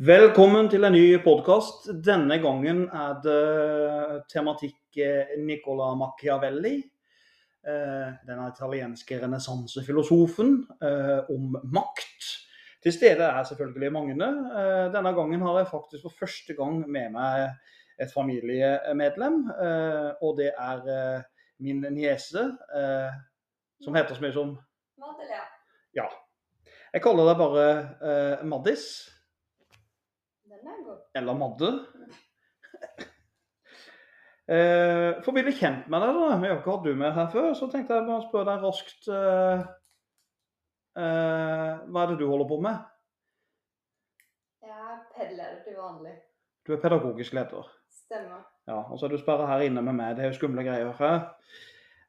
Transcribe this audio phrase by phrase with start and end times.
[0.00, 1.90] Velkommen til en ny podkast.
[2.00, 6.78] Denne gangen er det tematikk eh, Nicola Machiavelli.
[7.68, 12.30] eh, Den italienske renessansefilosofen eh, om makt.
[12.80, 14.30] Til stede er selvfølgelig Magne.
[14.96, 17.50] Denne gangen har jeg faktisk for første gang med meg
[18.00, 19.38] et familiemedlem.
[20.24, 21.22] Og det er
[21.60, 22.48] min niese,
[23.84, 24.56] som heter så mye som
[24.96, 25.44] Madelia.
[25.92, 26.08] Ja.
[26.94, 28.88] Jeg kaller deg bare Maddis.
[31.14, 31.70] Er eller Madde.
[34.50, 36.38] Eh, for å bli kjent med deg, da.
[36.42, 38.64] Vi har ikke hatt du med her før, så tenkte jeg bare å spørre deg
[38.66, 39.60] raskt eh,
[40.98, 42.80] eh, Hva er det du holder på med?
[44.66, 46.16] Jeg er pedleder til vanlig.
[46.66, 47.70] Du er pedagogisk leder.
[47.94, 48.42] Stemmer.
[48.66, 50.18] Ja, og så er du sperra her inne med meg.
[50.18, 51.22] Det er jo skumle greier her.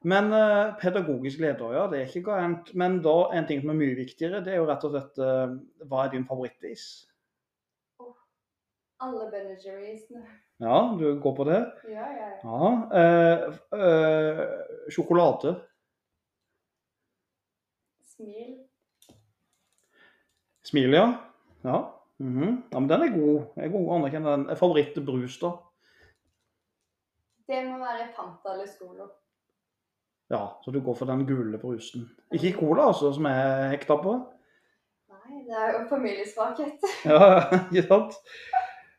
[0.02, 2.74] Men eh, pedagogisk leder, ja, det er ikke gærent.
[2.74, 5.56] Men da en ting som er mye viktigere, det er jo rett og slett eh,
[5.86, 6.90] Hva er din favorittis?
[9.02, 10.22] Alle Ben Jerry'sene.
[10.62, 11.58] Ja, du går på det?
[11.90, 12.66] Ja, ja, ja.
[13.00, 14.42] Eh, eh,
[14.94, 15.56] sjokolade.
[18.06, 18.52] Smil.
[20.62, 21.06] Smil, ja.
[21.62, 21.80] Ja.
[22.18, 22.62] mhm.
[22.70, 23.40] ja, men den er god.
[23.56, 24.56] Jeg er god å anerkjenne den.
[24.60, 25.50] Favoritt brus, da?
[27.50, 29.08] Det må være Fanta eller Solo.
[30.30, 32.06] Ja, så du går for den gule brusen.
[32.32, 34.14] Ikke cola, altså, som jeg er hekta på?
[35.10, 36.86] Nei, det er jo familiesvakhet.
[37.04, 37.18] Ja,
[37.66, 38.22] ikke sant?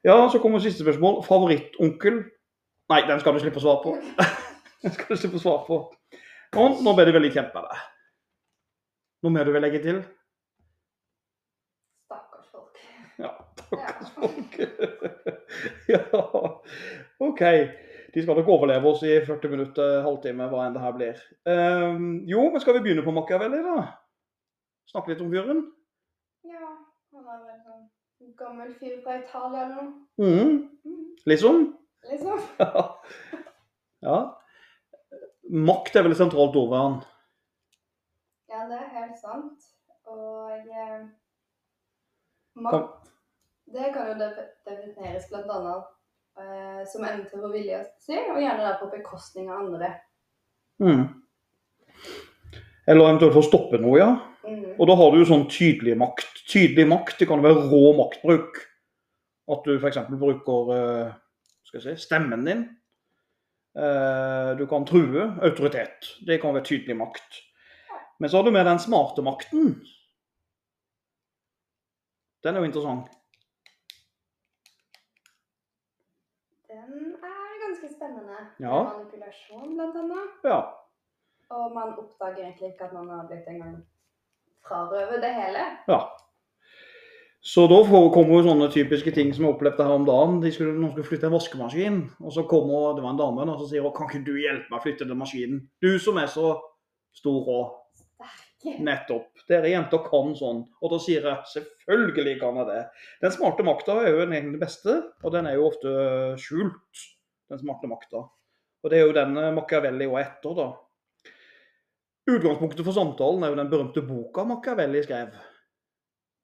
[0.04, 1.22] Ja, så kommer siste spørsmål.
[1.24, 2.24] Favorittonkel?
[2.92, 3.94] Nei, den skal du slippe å svare på.
[4.84, 5.78] Den skal du slippe å svare på.
[6.60, 7.84] Og nå ble du veldig kjent med deg.
[9.24, 10.02] Noe mer du vil legge til?
[12.10, 12.82] Stakkars folk.
[13.24, 13.32] Ja,
[13.72, 13.94] Ja.
[14.18, 14.58] folk.
[15.94, 16.02] ja,
[17.24, 17.44] OK.
[18.14, 21.24] De skal nok overleve oss i 40 minutter, halvtime, hva enn det her blir.
[21.48, 23.88] Um, jo, men skal vi begynne på Machiavelli, da?
[24.92, 25.64] Snakke litt om fyren?
[26.46, 26.68] Ja,
[27.16, 27.88] han er vel sånn
[28.38, 29.92] gammel fyr fra Italia eller noe.
[30.18, 30.70] Mhm.
[31.26, 31.78] Liksom?
[32.12, 32.40] Liksom.
[34.08, 34.18] ja.
[35.50, 37.00] Makt er vel et sentralt ord ved han.
[38.52, 39.70] Ja, det er helt sant.
[40.12, 41.06] Og eh,
[42.60, 43.12] makt,
[43.74, 45.86] det kan jo defineres annet
[46.38, 49.94] eh, som evne til å vilje si, og gjerne der på bekostning av andre.
[50.84, 51.06] Mm.
[52.88, 54.12] Eller eventuelt for å stoppe noe, ja.
[54.44, 54.76] Mhm.
[54.80, 56.44] Og da har du jo sånn tydelig makt.
[56.52, 58.58] Tydelig makt, det kan være rå maktbruk.
[59.52, 59.98] At du f.eks.
[60.20, 61.14] bruker eh,
[61.68, 62.64] skal jeg si, stemmen din.
[63.76, 65.30] Eh, Du kan true.
[65.42, 66.12] Autoritet.
[66.28, 67.42] Det kan være tydelig makt.
[68.20, 69.74] Men så har du med den smarte makten.
[72.44, 73.08] Den er jo interessant.
[76.70, 78.38] Den er ganske spennende.
[78.60, 78.78] Ja.
[78.92, 80.38] Manipulasjon, blant annet.
[80.44, 80.60] Ja.
[81.54, 83.76] Og man oppdager egentlig ikke at man har blitt engang
[84.68, 85.64] frarøvet det hele.
[85.88, 86.02] ja.
[87.44, 90.38] Så da får- kommer jo sånne typiske ting som jeg opplevde her om dagen.
[90.40, 93.60] De skulle, noen skulle flytte en vaskemaskin, og så kommer det var en dame og
[93.60, 95.68] så sier hun, kan ikke du hjelpe meg å flytte den maskinen?
[95.84, 96.54] Du som er så
[97.14, 97.74] stor og
[98.64, 98.80] Sterke.
[98.80, 99.28] nettopp.
[99.50, 100.64] Dere jenter kan sånn.
[100.82, 102.86] Og da sier jeg selvfølgelig kan jeg det.
[103.22, 107.04] Den smarte makta er jo den egentlig beste, og den er jo ofte skjult.
[107.52, 108.24] Den smarte makta.
[108.86, 110.70] Og det er jo den eh, Machiavelli og etter, da.
[112.28, 115.34] Utgangspunktet for samtalen er jo den berømte boka Machiavelli skrev.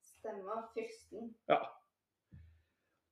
[0.03, 0.65] Stemmer.
[0.75, 1.29] Fyrsten.
[1.49, 1.59] Ja.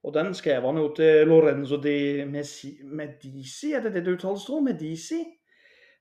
[0.03, 4.45] Og den skrev han jo til Lorenzo di Messi, Medici, er det det det uttales,
[4.45, 5.23] tror Medici?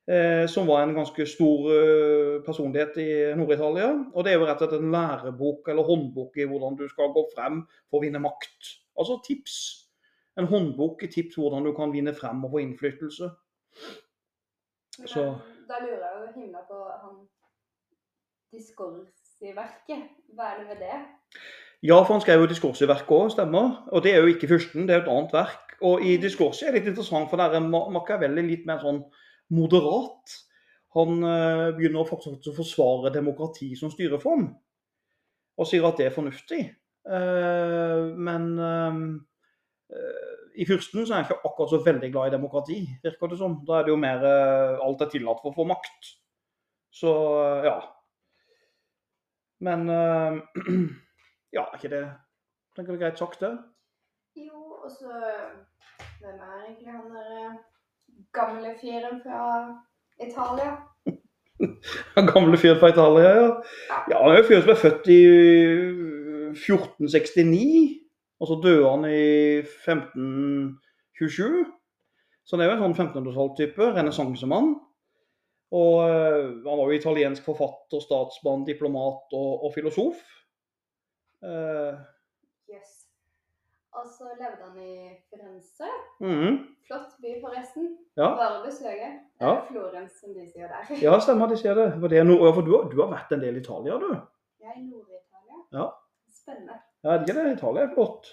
[0.06, 3.88] Eh, som var en ganske stor eh, personlighet i Nord-Italia.
[4.14, 7.10] Og det er jo rett og slett en lærebok eller håndbok i hvordan du skal
[7.14, 8.70] gå frem for å vinne makt.
[8.98, 9.56] Altså tips.
[10.38, 13.32] En håndbok i tips hvordan du kan vinne frem og få innflytelse.
[15.06, 15.34] Så-
[15.68, 17.20] da lurer jeg jo himla på han
[18.54, 20.08] diskorsiverket.
[20.34, 20.98] Hva er det med det?
[21.84, 23.82] Ja, for han skrev jo diskorsiverket òg, stemmer.
[23.92, 25.76] Og det er jo ikke fyrsten, det er jo et annet verk.
[25.84, 29.02] Og i diskurset er det litt interessant, for der er Machiavelli litt mer sånn
[29.54, 30.36] moderat.
[30.96, 34.46] Han eh, begynner faktisk å forsvare demokrati som styreform,
[35.60, 36.62] og sier at det er fornuftig.
[37.06, 39.02] Eh, men eh,
[40.56, 43.58] i fyrsten så er han ikke akkurat så veldig glad i demokrati, virker det som.
[43.66, 46.10] Da er det jo mer eh, alt er tillatt for å få makt.
[46.96, 47.12] Så
[47.42, 47.76] eh, ja.
[49.66, 50.38] Men eh,
[51.56, 52.04] ja, er ikke det
[52.76, 53.54] Tenker du greit sagt, det?
[54.36, 55.08] Jo, og så
[56.20, 57.54] Hvem er egentlig han der eh,
[58.36, 59.40] gamle fyren fra
[60.20, 60.76] Italia?
[62.16, 63.48] Den gamle fyren fra Italia, ja.
[64.10, 65.22] Ja, Han er jo fyren som er født i
[66.56, 67.95] 1469,
[68.40, 71.66] og så døde han i 1527.
[72.46, 74.68] Så det er jo en sånn 1500-tallstype, renessansemann.
[75.74, 80.16] Og eh, han var jo italiensk forfatter, statsmann, diplomat og, og filosof.
[81.42, 81.92] Uh,
[82.70, 82.90] yes.
[83.96, 85.88] Og så levde han i Firenze.
[86.20, 86.56] Mhm.
[86.86, 87.90] Flott by, forresten.
[88.16, 88.28] Ja.
[88.38, 89.08] Bare besøke.
[89.40, 89.52] Ja.
[89.68, 90.82] Florens, som de sier der.
[91.02, 91.88] ja, stemmer, de sier det.
[92.00, 94.10] For, det er noe, for du, har, du har vært en del i Italia, du.
[94.62, 95.56] Jeg er i Nord-Italia.
[95.80, 95.86] Ja.
[96.42, 96.78] Spennende.
[97.06, 97.52] Er det ikke det?
[97.56, 98.32] Italia er flott.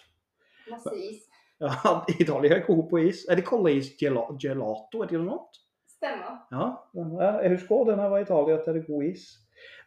[0.71, 1.23] Masse is.
[1.61, 1.93] Ja,
[2.23, 3.25] Italia er god på is.
[3.29, 5.03] Er det is gela, gelato?
[5.03, 5.59] Er det noe annet?
[5.93, 6.39] Stemmer.
[6.51, 6.67] Ja,
[7.43, 9.25] jeg husker også den jeg var i Italia, at det er god is.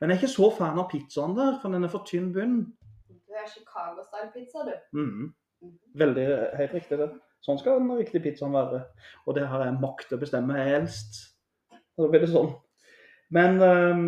[0.00, 2.56] Men jeg er ikke så fan av pizzaen der, for den er for tynn bunn.
[3.10, 4.74] Du er Chicago-style-pizza, du.
[4.96, 5.34] Mhm.
[5.96, 6.26] Veldig,
[6.60, 7.10] helt riktig det.
[7.44, 8.84] Sånn skal den riktige pizzaen være.
[9.26, 11.18] Og det har jeg makt til å bestemme helst.
[11.96, 12.52] Da blir det sånn.
[13.34, 14.02] Men eh,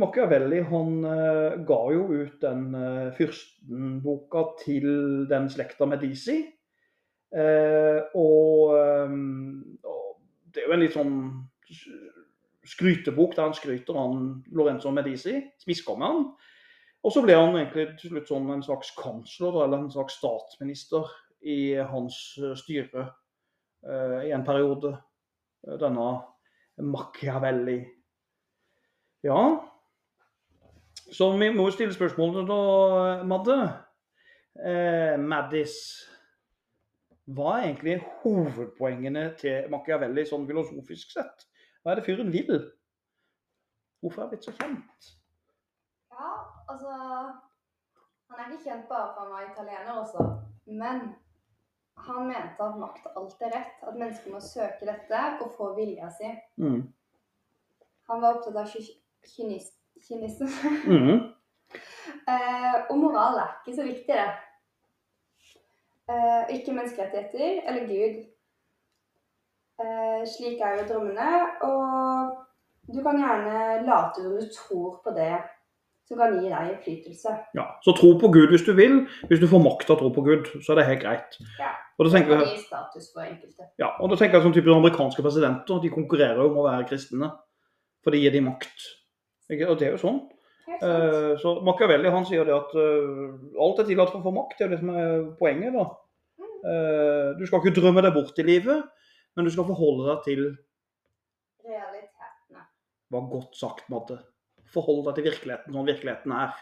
[0.00, 4.88] Machiavelli han eh, ga jo ut den uh, fyrstenboka til
[5.30, 6.40] den slekta Medici.
[7.34, 9.14] Eh, og, eh,
[10.54, 11.14] det er jo en litt sånn
[12.64, 14.20] skrytebok der han skryter han
[14.54, 16.26] Lorenzo Medici, smisker med han.
[17.04, 21.10] Og så ble han egentlig til slutt sånn en slags kansler, eller en slags statsminister
[21.44, 23.04] i hans eh, styre
[23.84, 24.94] eh, i en periode.
[25.66, 26.08] Eh, Denne
[26.80, 27.78] Machiavelli.
[29.24, 29.40] Ja.
[31.14, 33.56] Så vi må jo stille spørsmålene da, Madde.
[34.58, 35.74] Eh, Maddis.
[37.24, 41.46] Hva er egentlig hovedpoengene til Machiavelli sånn filosofisk sett?
[41.82, 42.50] Hva er det fyren vil?
[44.02, 45.12] Hvorfor er han blitt så kjent?
[46.12, 46.32] Ja,
[46.68, 46.90] altså
[48.30, 50.24] Han er ikke kjent bare for han var italiener også,
[50.66, 51.00] men
[52.08, 53.82] han mente at makt alt er rett.
[53.86, 56.32] At mennesker må søke dette og få vilja si.
[56.58, 56.80] Mm.
[58.10, 58.96] Han var opptatt av ky-
[59.30, 59.70] kynis-
[60.08, 60.48] kynisme.
[60.86, 61.22] Mm.
[62.28, 64.28] Eh, og moral er ikke så viktig, det.
[66.08, 68.16] Uh, ikke menneskerettigheter eller Gud.
[69.80, 71.30] Uh, slik er jo drømmene,
[71.68, 75.34] og du kan gjerne late som du tror på det
[76.08, 77.32] som kan gi deg innflytelse.
[77.56, 78.98] Ja, Så tro på Gud hvis du vil.
[79.30, 81.38] Hvis du får makt til å tro på Gud, så er det helt greit.
[81.60, 81.72] Ja.
[81.96, 83.70] Og da tenker jeg, status for enkelte.
[83.80, 86.88] ja, og da tenker jeg sånn type amerikanske presidenter, de konkurrerer jo om å være
[86.90, 87.30] kristne.
[88.04, 88.88] For det gir de makt.
[89.52, 90.22] Og det er jo sånn.
[90.64, 94.58] Eh, så Machiavelli han sier det at uh, alt er tillatt for å få makt.
[94.58, 95.76] Det er det som er poenget.
[95.76, 95.86] da.
[96.64, 98.86] Uh, du skal ikke drømme deg bort i livet,
[99.36, 100.44] men du skal forholde deg til
[101.64, 102.64] Realitetene.
[103.12, 104.18] var godt sagt, Madde.
[104.72, 106.56] Forholde deg til virkeligheten sånn virkeligheten er.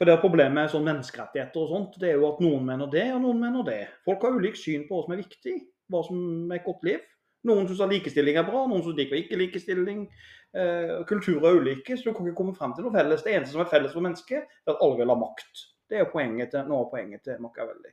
[0.00, 2.88] For det er Problemet med sånn menneskerettigheter og sånt, det er jo at noen mener
[2.90, 3.82] det, og noen mener det.
[4.08, 5.56] Folk har ulikt syn på hva som er viktig,
[5.92, 7.04] hva som er et godt liv.
[7.46, 10.06] Noen syns likestilling er bra, noen syns ikke likestilling.
[10.52, 13.22] Eh, kulturer er ulike, så du kan ikke komme frem til noe felles.
[13.24, 15.64] Det eneste som er felles for mennesket, er at alle vil ha makt.
[15.88, 17.92] Det er poenget til, noe av poenget til Machiavelli.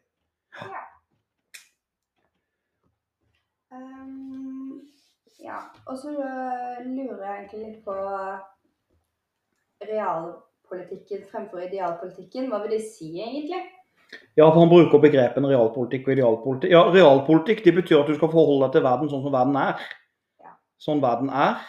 [3.71, 4.81] Um,
[5.39, 7.95] ja, og så øh, lurer jeg egentlig litt på
[9.87, 12.51] realpolitikken fremfor idealpolitikken.
[12.51, 13.63] Hva vil det si egentlig?
[14.35, 16.71] Ja, for han bruker begrepene realpolitikk og idealpolitikk.
[16.75, 19.91] Ja, realpolitikk det betyr at du skal forholde deg til verden sånn som verden er.
[20.43, 20.55] Ja.
[20.81, 21.61] Sånn verden er.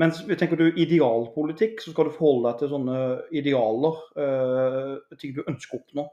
[0.00, 2.98] Mens tenker du idealpolitikk, så skal du forholde deg til sånne
[3.38, 6.06] idealer, uh, ting du ønsker å oppnå.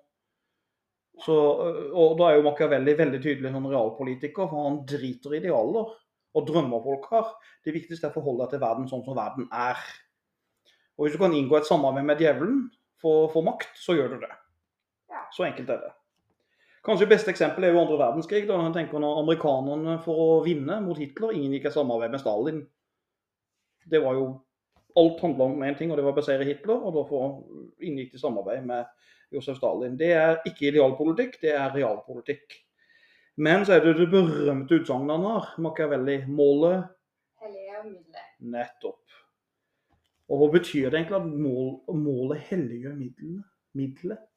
[1.22, 1.38] Så,
[1.68, 5.92] eh, og da er jo Machiavelli veldig tydelig som realpolitiker, for han driter i idealer
[6.32, 7.34] og drømmer folk har.
[7.66, 9.82] Det viktigste er å forholde deg til verden sånn som verden er.
[10.98, 12.64] Og hvis du kan inngå et samarbeid med djevelen
[13.02, 14.32] for få makt, så gjør du det.
[15.36, 15.92] Så enkelt er det.
[16.86, 18.48] Kanskje beste eksempel er jo andre verdenskrig.
[18.48, 22.64] da han tenker når Amerikanerne for å vinne mot Hitler inngikk et samarbeid med Stalin.
[23.90, 24.32] Det var jo
[25.00, 26.82] Alt handla om én ting, og det var å basere Hitler.
[26.84, 27.22] Og derfor
[27.80, 28.90] inngikk de samarbeid med
[29.32, 29.94] Josef Stalin.
[29.96, 32.58] Det er ikke idealpolitikk, det er realpolitikk.
[33.40, 36.18] Men så er det det berømte utsagnet han har, Machiavelli.
[36.28, 36.90] Målet
[37.40, 38.28] Hellige og middelet.
[38.52, 39.16] nettopp.
[40.28, 43.48] Og hva betyr det egentlig at mål, målet hellige middelet?
[43.80, 44.28] Middelet?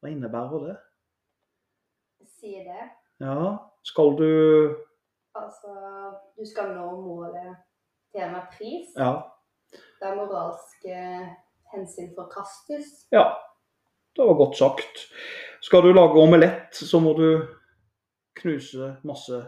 [0.00, 0.76] Hva innebærer det?
[2.32, 2.90] Si det.
[3.20, 4.30] Ja, skal du
[5.36, 5.68] Altså,
[6.32, 7.52] du skal nå målet
[8.24, 8.92] enhver pris.
[8.96, 9.12] Ja.
[10.00, 10.96] Der moralske
[11.74, 13.06] hensyn forkastes.
[13.12, 13.26] ja.
[14.16, 15.00] Det var godt sagt.
[15.60, 17.42] Skal du lage omelett, så må du
[18.40, 19.42] knuse masse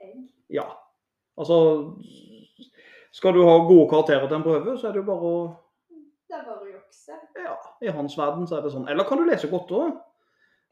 [0.00, 0.28] Egg.
[0.50, 0.62] Ja.
[1.36, 1.56] Altså
[3.12, 5.40] Skal du ha gode karakterer til en prøve, så er det jo bare å
[6.28, 7.18] Det er bare å jukse.
[7.42, 8.86] Ja, i hans verden så er det sånn.
[8.88, 9.96] Eller kan du lese godt òg?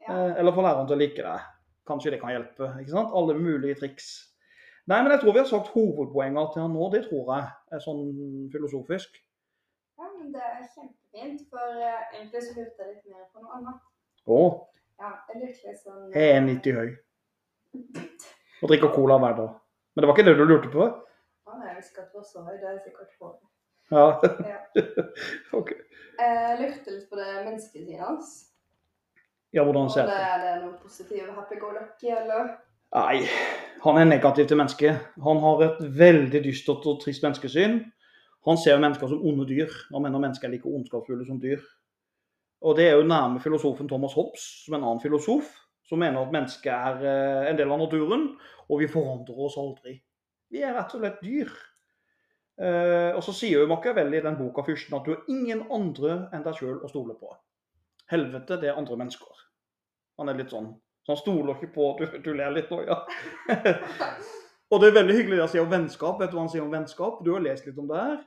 [0.07, 0.15] Ja.
[0.39, 1.49] Eller få læreren til å like deg.
[1.91, 2.71] Kanskje det kan hjelpe.
[2.79, 3.11] ikke sant?
[3.11, 4.28] Alle mulige triks.
[4.89, 6.87] Nei, men jeg tror vi har sagt hovedpoenget til han nå.
[6.93, 8.05] Det tror jeg er sånn
[8.53, 9.19] filosofisk.
[9.99, 11.43] ja, men det er kjempefint.
[11.51, 13.83] For eh, egentlig så lurte jeg litt mer på noe annet.
[14.25, 14.39] Å,
[14.99, 16.89] Ja, jeg lurte litt sånn jeg er 90 høy.
[18.59, 19.53] Og drikker cola hver dag.
[19.93, 20.87] Men det var ikke det du lurte på?
[21.49, 23.29] Ja, jeg husker at det var så høy, det er sikkert på.
[23.93, 24.07] Ja.
[24.49, 24.57] Ja.
[25.59, 25.71] OK.
[26.19, 28.33] Jeg lurte litt på det menneskesiden hans.
[29.53, 32.51] Ja, hvordan ser det, det er det noe positivt happy-go-lucky, eller?
[32.89, 33.21] Nei,
[33.83, 35.11] han er negativ til mennesket.
[35.21, 37.83] Han har et veldig dystert og trist menneskesyn.
[38.47, 39.69] Han ser mennesker som onde dyr.
[39.93, 41.61] Han mener mennesker er like ondskapsfulle som dyr.
[42.65, 45.53] Og det er jo nærme filosofen Thomas Hobbes, som er en annen filosof,
[45.87, 48.25] som mener at mennesket er eh, en del av naturen,
[48.67, 49.95] og vi forandrer oss aldri.
[50.49, 51.53] Vi er rett og slett dyr.
[52.59, 56.25] Eh, og så sier jo Machiavelli i den boka Fyrsten at du har ingen andre
[56.33, 57.31] enn deg sjøl å stole på.
[58.11, 59.47] Helvete, det er andre mennesker.
[60.19, 62.99] Han er litt sånn så han stoler ikke på Du, du ler litt nå, ja.
[64.71, 66.19] og det er veldig hyggelig det han sier om vennskap.
[66.21, 67.23] Vet du hva han sier om vennskap?
[67.25, 68.19] Du har lest litt om det her.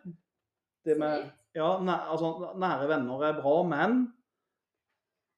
[0.83, 4.01] Det med, ja, næ, altså, Nære venner er bra, men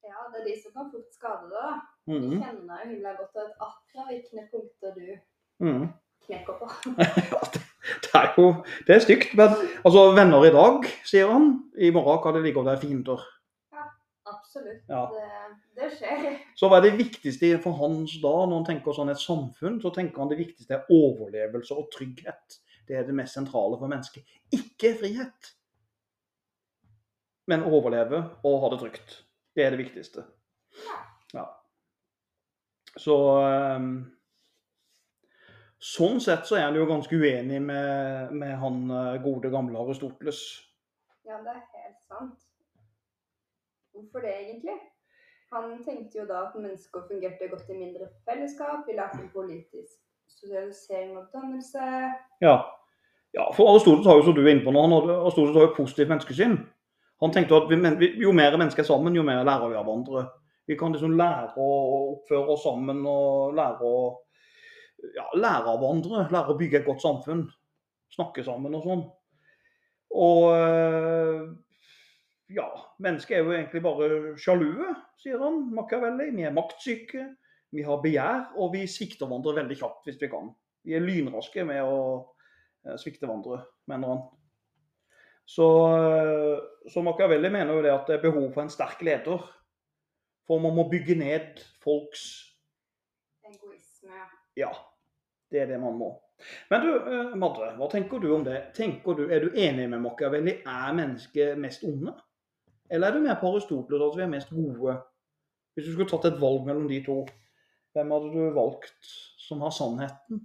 [0.05, 1.59] Ja, det er de som kan fort skade deg.
[1.59, 1.75] da.
[2.07, 5.07] De Du kjenner jo himla godt, at akkurat hvilke punkter du
[5.67, 5.87] mhm.
[6.27, 6.71] knekker på.
[7.35, 7.61] Ja, det,
[8.05, 8.49] det er jo
[8.87, 11.51] Det er stygt, men altså, venner i dag, sier han.
[11.77, 13.29] I morgen kan det like godt være fiender.
[14.55, 14.85] Absolutt.
[14.87, 15.13] Ja.
[15.13, 16.27] Det, det skjer.
[16.55, 19.91] Så hva er det viktigste for hans da, når han tenker sånn et samfunn, så
[19.95, 22.61] tenker han det viktigste er overlevelse og trygghet.
[22.87, 24.23] Det er det mest sentrale for mennesket.
[24.55, 25.51] Ikke frihet.
[27.51, 29.19] Men overleve og ha det trygt.
[29.57, 30.25] Det er det viktigste.
[31.35, 31.49] Ja.
[32.95, 33.95] Så um,
[35.85, 40.39] Sånn sett så er han jo ganske uenig med, med han eh, gode, gamle Aristoteles.
[41.29, 42.39] Ja, det er helt sant.
[43.95, 44.77] Hvorfor det, egentlig?
[45.55, 48.87] Han tenkte jo da at mennesker fungerte godt i mindre fellesskap.
[48.89, 50.01] Vi lærte politisk
[50.39, 51.83] sosialisering og dannelse.
[52.43, 52.57] Ja.
[53.37, 55.69] ja, for Aristoteles har jo, som du er inne på nå, han hadde- Aristoteles har
[55.69, 56.57] jo positivt menneskesyn.
[57.23, 57.71] Han tenkte at
[58.25, 60.27] jo mer mennesker er sammen, jo mer lærer vi av hverandre.
[60.67, 61.69] Vi kan liksom lære å
[62.15, 63.99] oppføre oss sammen og lære å
[65.15, 66.27] ja, lære av hverandre.
[66.33, 67.45] Lære å bygge et godt samfunn.
[68.15, 69.05] Snakke sammen og sånn.
[70.15, 71.41] Og øh,
[72.53, 72.67] ja,
[72.99, 74.09] mennesket er jo egentlig bare
[74.41, 75.63] sjalue, sier han.
[75.75, 76.29] Machiavelli.
[76.37, 77.27] Vi er maktsyke.
[77.75, 80.53] Vi har begjær, og vi svikter hverandre veldig kjapt hvis vi kan.
[80.85, 81.99] Vi er lynraske med å
[82.85, 84.21] eh, svikte hverandre, mener han.
[85.49, 89.43] Så, eh, så Machiavelli mener jo det at det er behov for en sterk leder.
[90.45, 92.27] For man må bygge ned folks
[93.49, 94.21] Egoisme.
[94.61, 94.71] Ja,
[95.51, 96.13] det er det man må.
[96.71, 96.91] Men du,
[97.41, 98.59] Madre, hva tenker du om det?
[98.77, 100.59] Tenker du, Er du enig med Machiavelli?
[100.69, 102.15] Er mennesket mest onde?
[102.95, 104.93] Eller er du mer på Aristoteles at vi er mest gode?
[105.75, 107.17] Hvis du skulle tatt et valg mellom de to,
[107.95, 109.09] hvem hadde du valgt
[109.47, 110.45] som har sannheten?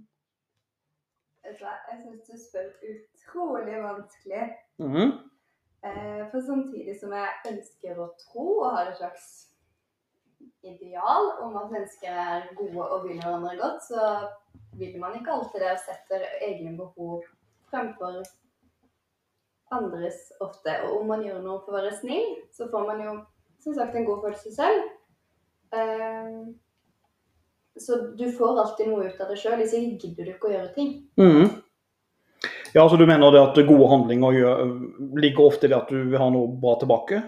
[1.46, 1.54] Jeg
[2.02, 4.42] syns du spør utrolig vanskelig.
[4.82, 5.10] Mm -hmm.
[6.30, 9.26] For samtidig som jeg ønsker å tro og har et slags
[10.62, 14.02] ideal om at mennesker er gode og vil hverandre godt, så
[14.72, 17.24] vil man ikke alltid det og setter egne behov
[17.70, 18.22] fremfor
[19.70, 20.74] andres ofte.
[20.88, 23.14] Og om man gjør noe for å være snill, så får man jo
[23.60, 24.90] som sagt en god følelse selv.
[25.72, 26.42] Eh,
[27.80, 30.52] Så du får alltid noe ut av det sjøl, hvis ikke gidder du ikke å
[30.52, 30.88] gjøre ting.
[31.16, 31.50] Mhm.
[32.74, 34.60] Ja, så du mener det at gode handlinger gjør,
[35.16, 37.22] ligger ofte i det at du vil ha noe bra tilbake?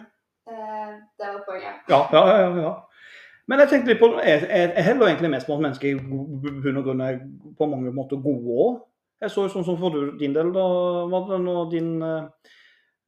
[0.47, 1.81] Uh, Det var poenget.
[1.89, 2.37] Ja, ja, ja.
[2.43, 2.75] ja, ja.
[3.49, 6.79] Men jeg tenkte litt på, jeg, jeg heller egentlig mest på at mennesker i bunn
[6.79, 7.19] og grunn er
[7.59, 8.77] på mange måter gode òg.
[9.23, 10.63] Jeg så jo sånn som for din del, da,
[11.11, 12.25] Madde, når din eh,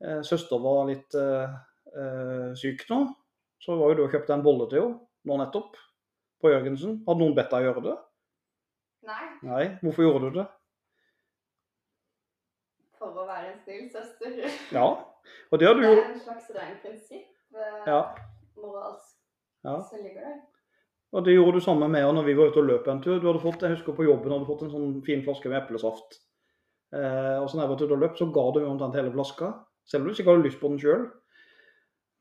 [0.05, 1.55] eh, søster var litt eh,
[1.91, 3.01] eh, syk nå,
[3.65, 5.79] så var jo du og kjøpte en bolle til henne nå nettopp,
[6.45, 7.01] på Jørgensen.
[7.07, 7.95] Hadde noen bedt deg gjøre det?
[9.09, 9.65] Nei, Nei.
[9.83, 10.47] Hvorfor gjorde du det?
[13.05, 14.37] for å være en snill søster.
[14.73, 14.85] Ja.
[15.53, 17.33] Og det har du Det er en slags rent prinsipp.
[17.53, 17.99] eh, Ja.
[18.57, 19.19] Moralsk
[19.65, 19.75] ja.
[19.91, 20.39] som ligger der.
[21.15, 23.21] Og det gjorde du samme med når vi var ute og løp en tur.
[23.23, 26.19] Du hadde fått, jeg husker på jobben hadde fått en sånn fin flaske med eplesaft.
[26.95, 29.53] Eh, og så når jeg var ute og løp, så ga du omtrent hele flaska.
[29.87, 31.07] Selv om du ikke hadde lyst på den sjøl.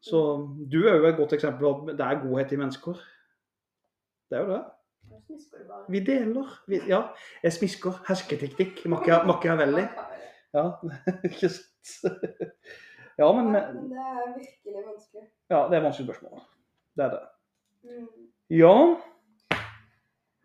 [0.04, 0.22] Så
[0.70, 3.04] du er jo et godt eksempel på at det er godhet i mennesker.
[4.30, 4.64] Det er jo det.
[5.90, 6.50] Vi deler.
[6.68, 7.02] Vi, ja,
[7.44, 8.02] jeg smisker.
[8.10, 8.84] Hersketeknikk.
[8.94, 9.88] Machiavelli.
[10.54, 10.68] Ja,
[11.30, 11.96] ikke sant.
[13.18, 15.26] Ja, men det er virkelig vanskelig.
[15.50, 16.46] ja, det er vanskelig spørsmål.
[16.98, 17.24] Det er det.
[18.54, 18.74] Ja.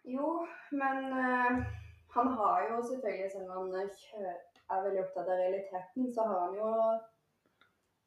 [0.08, 0.28] Jo,
[0.72, 1.58] men uh,
[2.14, 6.54] han har jo selvfølgelig, selv om han er veldig opptatt av realiteten, så har han
[6.56, 6.70] jo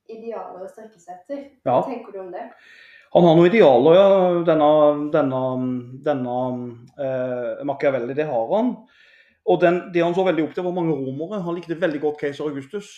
[0.09, 1.43] idealer å strekke seg etter.
[1.67, 1.75] Ja.
[1.75, 2.47] Hva tenker du om det?
[3.13, 4.07] Han har noen idealer, ja.
[4.47, 4.71] Denne,
[5.13, 5.43] denne,
[6.09, 6.39] denne
[7.05, 8.73] eh, Machiavelli, det har han.
[9.51, 11.43] Og den, det han så veldig opp til, var mange romere.
[11.45, 12.89] Han likte veldig godt keiser Augustus.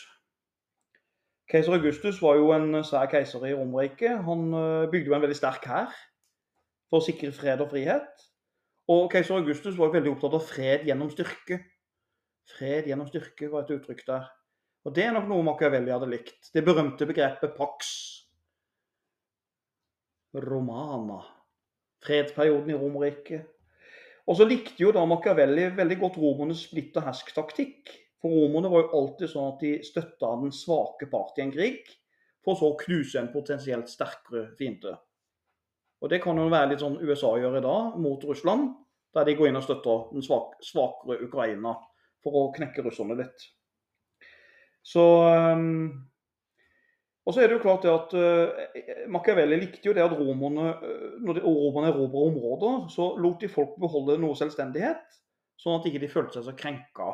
[1.51, 4.23] Keiser Augustus var jo en svær keiser i Romerriket.
[4.23, 5.91] Han eh, bygde jo en veldig sterk hær
[6.93, 8.25] for å sikre fred og frihet.
[8.93, 11.57] Og keiser Augustus var veldig opptatt av fred gjennom styrke.
[12.53, 14.27] Fred gjennom styrke var et uttrykk der.
[14.85, 16.51] Og det er nok noe Machiavelli hadde likt.
[16.53, 17.87] Det berømte begrepet pax.
[20.33, 21.19] romana.
[22.03, 23.49] Fredsperioden i Romerriket.
[24.27, 27.93] Og så likte jo da Machiavelli veldig godt romernes splitt og hersk-taktikk.
[28.21, 31.89] For romerne var jo alltid sånn at de støtta den svake part i en krig,
[32.43, 34.95] for så å knuse en potensielt sterkere fiende.
[36.03, 38.73] Og Det kan jo være litt sånn USA gjør i dag mot Russland,
[39.15, 41.77] der de går inn og støtter den svak, svakere Ukraina
[42.23, 43.45] for å knekke russerne litt.
[44.83, 45.93] Så um,
[47.23, 50.73] og så er det jo klart det at uh, Machiavelli likte jo det at romerne,
[50.75, 55.21] uh, når de, romerne erobra områder, så lot de folk beholde noe selvstendighet,
[55.61, 57.13] sånn at de ikke følte seg så krenka.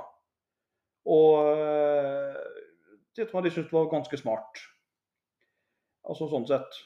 [1.14, 2.42] Og uh,
[3.14, 4.64] det tror jeg de syntes var ganske smart.
[6.10, 6.82] Altså sånn sett.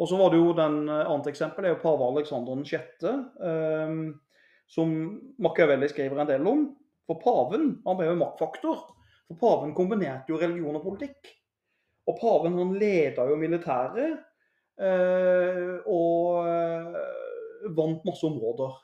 [0.00, 3.96] Og så var det jo den annet eksempel, det er jo pave Aleksander 6., eh,
[4.70, 4.94] som
[5.42, 6.64] Machiavelli skriver en del om.
[7.10, 8.82] For paven han ble jo maktfaktor.
[9.28, 11.32] For paven kombinerte jo religion og politikk.
[12.08, 14.14] Og paven han leda jo militæret
[14.80, 17.00] eh, og eh,
[17.76, 18.78] vant masse områder.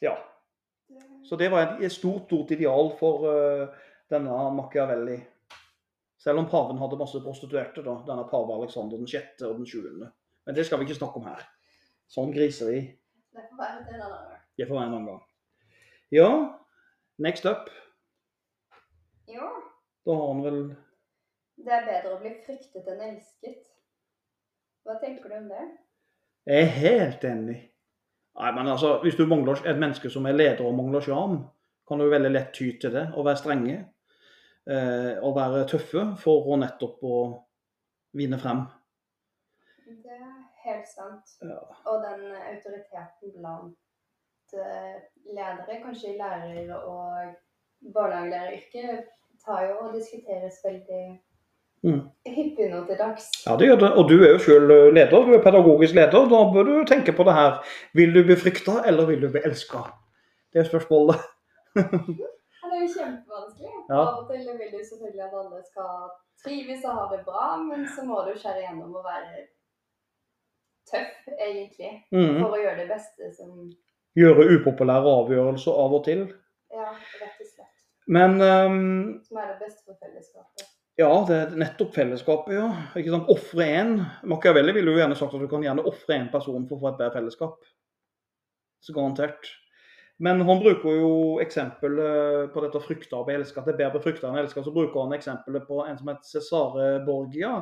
[0.00, 0.14] Ja.
[1.26, 5.18] Så det var et, stort, stort ideal for uh, denne Machiavelli.
[6.18, 9.42] Selv om paven hadde masse prostituerte, da, denne pave Aleksander 6.
[9.46, 10.08] og den 20.
[10.46, 11.44] Men det skal vi ikke snakke om her.
[12.10, 12.80] Sånn griseri.
[13.36, 14.42] Det får være en annen gang.
[14.58, 15.22] Det får være en annen gang.
[16.10, 16.28] Ja,
[17.22, 17.70] next up.
[19.28, 19.48] Jo,
[20.06, 20.60] Da har han vel
[21.58, 23.64] det er bedre å bli fryktet enn elsket.
[24.86, 25.64] Hva tenker du om det?
[26.46, 27.56] Jeg er helt enig.
[28.38, 31.40] Nei, men altså, Hvis du mangler et menneske som er leder og mangler sjarm,
[31.88, 33.08] kan du veldig lett ty til det.
[33.14, 33.78] og være strenge
[34.68, 37.18] eh, og være tøffe for å nettopp å
[38.18, 38.64] vinne frem.
[39.88, 40.32] Det er
[40.64, 41.36] helt sant.
[41.42, 41.60] Ja.
[41.88, 43.76] Og den autoriteten blant
[44.54, 44.98] eh,
[45.28, 49.06] ledere, kanskje lærere lærer- og barnehagelæreryrket,
[49.44, 51.18] tar jo og diskuteres veldig
[51.86, 52.00] Mm.
[52.26, 53.28] hyppig nå til dags.
[53.46, 53.90] ja, det gjør det.
[53.98, 55.24] Og du er jo selv leder.
[55.26, 56.24] Du er pedagogisk leder.
[56.28, 57.60] Da bør du tenke på det her.
[57.94, 59.84] Vil du bli frykta, eller vil du bli elska?
[60.52, 61.22] Det er spørsmålet.
[61.76, 63.27] Ja, Det er jo kjempevanskelig.
[63.88, 64.00] Ja.
[64.02, 66.10] Av og til vil du selvfølgelig at alle skal
[66.44, 69.46] trives og ha det bra, men så må du skjære gjennom og være
[70.88, 72.40] tøff, egentlig, Mm.
[72.40, 73.70] for å gjøre det beste som
[74.18, 76.24] Gjøre upopulære avgjørelser av og til.
[76.74, 76.88] Ja,
[77.20, 77.84] rett og slett.
[78.08, 79.20] Men um...
[79.22, 80.64] Som er det beste for fellesskapet.
[80.98, 82.68] Ja, det er nettopp fellesskapet, ja.
[82.98, 83.28] Ikke sant?
[83.30, 83.92] Ofre én.
[84.26, 86.88] Machiavelli ville jo gjerne sagt at du kan gjerne ofre én person for å få
[86.90, 87.60] et bedre fellesskap.
[88.82, 89.52] Så garantert.
[90.18, 91.10] Men han bruker jo
[91.42, 94.64] eksempelet på dette frykta og elsker det er bedre frukter enn elska.
[94.66, 97.60] Så bruker han eksempelet på en som heter Cesare Borgia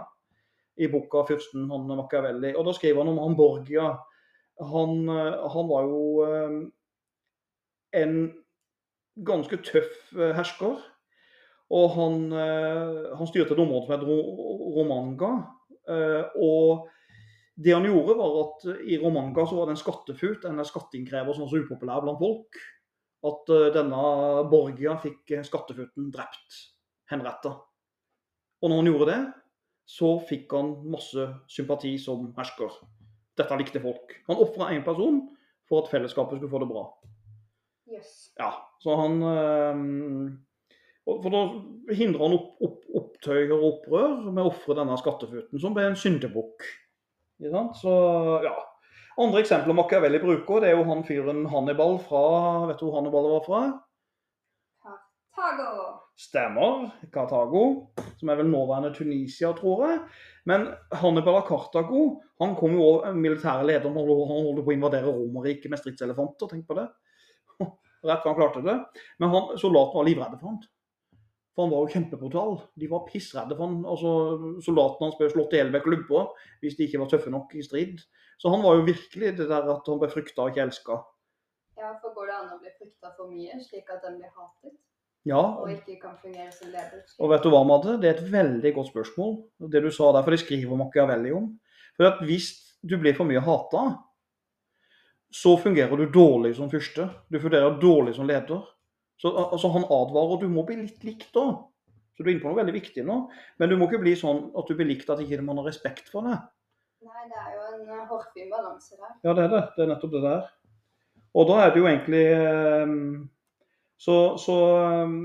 [0.77, 2.55] i boka 'Fyrsten', han Machiavelli.
[2.57, 3.91] Og da skriver han om han Borgia.
[4.73, 6.57] Han, eh, han var jo eh,
[8.03, 8.17] en
[9.17, 10.81] ganske tøff eh, hersker.
[11.77, 14.05] Og han, han styrte et område som het
[14.77, 15.31] Romanga.
[16.39, 16.87] og
[17.57, 21.47] det han gjorde, var at i Romanga så var det en skattefut, en skatteinnkrever som
[21.47, 22.59] var så upopulær blant folk,
[23.27, 24.03] at eh, denne
[24.51, 26.61] Borgia fikk eh, skattefuten drept,
[27.11, 27.55] henretta.
[28.61, 29.19] Og når han gjorde det,
[29.89, 32.77] så fikk han masse sympati som hersker.
[33.39, 34.17] Dette likte folk.
[34.29, 35.23] Han ofra én person
[35.69, 36.87] for at fellesskapet skulle få det bra.
[37.89, 38.33] Yes.
[38.37, 38.51] Ja,
[38.83, 39.85] så han eh,
[41.07, 41.45] For da
[41.95, 45.97] hindra han opp, opp, opptøyer og opprør med å ofre denne skattefuten, som ble en
[45.97, 46.67] syndebukk.
[47.77, 47.93] Så,
[48.45, 48.55] ja.
[49.17, 52.23] Andre eksempler Machiavelli bruker, det er jo han fyren Hannibal fra
[52.69, 53.61] Vet du hvor Hannibal var fra?
[55.37, 55.87] Cartago!
[56.17, 56.91] Stemmer.
[57.13, 57.65] Kartago.
[58.17, 59.99] Som er vel nåværende Tunisia, tror jeg.
[60.49, 62.05] Men Hannibal av Kartago
[62.41, 66.51] han kom jo over militære leder han holdt på å invadere Romerriket med stridselefanter.
[66.53, 66.87] Tenk på det.
[68.09, 68.79] Rett før han klarte det.
[69.21, 70.61] Men han, soldaten var livredde for han.
[71.57, 72.59] For han var jo kjempebrutal.
[72.77, 73.79] De var pissredde for han.
[73.89, 74.11] Altså,
[74.65, 76.29] soldatene hans ble slått i hjel med klubber
[76.61, 78.03] hvis de ikke var tøffe nok i strid.
[78.37, 80.99] Så han var jo virkelig det der at han ble frykta og ikke elska.
[81.81, 84.77] Ja, for går det an å bli frykta for mye, slik at den blir hatet,
[85.27, 87.03] Ja, og ikke kan fungere som leder?
[87.19, 87.97] Og vet du hva, Madde?
[88.03, 89.33] Det er et veldig godt spørsmål,
[89.73, 91.49] det du sa der, for det skriver Machiavelli om.
[91.99, 92.53] For at Hvis
[92.87, 93.83] du blir for mye hata,
[95.33, 97.09] så fungerer du dårlig som fyrste.
[97.33, 98.63] Du fungerer dårlig som leder.
[99.17, 101.47] Så altså, Han advarer du må bli litt likt da.
[102.17, 103.17] Så du er inne på noe veldig viktig nå.
[103.61, 106.09] Men du må ikke bli sånn at du blir likt at ikke man har respekt
[106.13, 106.37] for det.
[107.07, 109.17] Nei, det er jo en eh, hårfin balanse der.
[109.23, 109.65] Ja, det er det.
[109.77, 110.47] Det er nettopp det der.
[111.37, 113.27] Og da er det jo egentlig ehm,
[114.01, 115.19] Så, så ehm,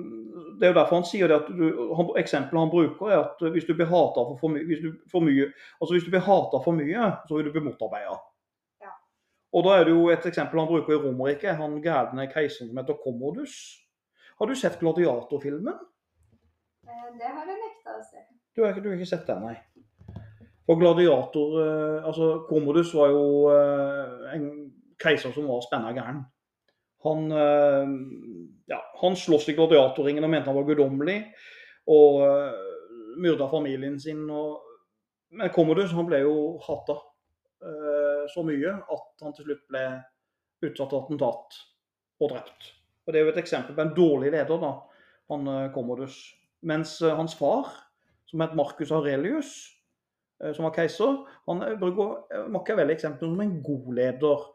[0.59, 3.45] Det er jo derfor han sier det at du, han, Eksempelet han bruker, er at
[3.55, 5.47] hvis du blir hata for, for, hvis du, for mye
[5.79, 8.17] Altså hvis du blir hata for mye, så vil du bli motarbeida.
[8.83, 8.91] Ja.
[9.55, 12.83] Og da er det jo et eksempel han bruker i Romerriket, han gærne keiseren som
[12.83, 13.55] heter Commodus.
[14.41, 15.73] Har du sett Gladiatorfilmen?
[16.87, 18.23] Eh, Det har jeg nekta å se.
[18.55, 19.59] Du har du har ikke sett den, nei.
[20.65, 24.47] Og gladiator eh, Altså, Komodus var jo eh, en
[24.97, 26.23] keiser som var spenna gæren.
[27.05, 27.29] Han,
[28.69, 31.15] ja, han sloss i gladiatorringen og mente han var guddommelig.
[31.89, 34.21] Og uh, myrda familien sin.
[34.29, 34.59] Og,
[35.33, 36.99] men Commodus han ble jo hata
[37.65, 39.87] uh, så mye at han til slutt ble
[40.61, 41.59] utsatt for attentat
[42.21, 42.69] og drept.
[43.11, 44.69] Og Det er jo et eksempel på en dårlig leder, da,
[45.33, 46.15] han eh, Commodus.
[46.63, 47.67] Mens eh, hans far,
[48.31, 49.49] som het Marcus Aurelius,
[50.39, 51.17] eh, som var keiser,
[51.49, 54.47] han bruker eh, Machiavelli-eksempelet som en god leder.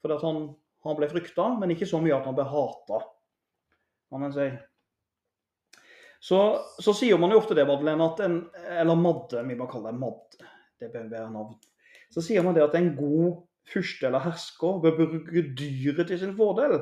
[0.00, 0.40] Fordi han,
[0.88, 3.04] han ble frykta, men ikke så mye at han ble hata.
[4.08, 4.48] Kan man si.
[6.24, 6.42] Så,
[6.80, 8.40] så sier man jo ofte det, Madeleine, at en
[8.72, 10.52] Eller Madde, vi bare kaller det Madde.
[10.80, 11.58] Det bør være navn.
[12.08, 16.38] Så sier man det at en god fyrste eller hersker bør bruke dyret til sin
[16.38, 16.80] fordel.